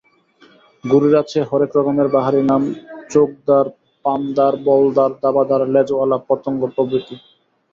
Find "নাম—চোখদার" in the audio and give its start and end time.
2.43-3.65